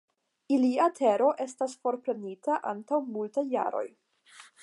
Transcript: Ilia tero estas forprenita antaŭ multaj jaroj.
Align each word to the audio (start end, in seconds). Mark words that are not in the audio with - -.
Ilia 0.55 0.87
tero 0.99 1.27
estas 1.45 1.75
forprenita 1.83 2.57
antaŭ 2.73 3.01
multaj 3.17 3.47
jaroj. 3.55 3.85